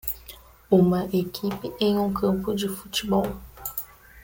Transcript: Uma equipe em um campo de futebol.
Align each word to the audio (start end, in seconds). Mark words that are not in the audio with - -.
Uma 0.71 1.05
equipe 1.13 1.71
em 1.79 1.95
um 1.95 2.11
campo 2.11 2.55
de 2.55 2.67
futebol. 2.67 3.35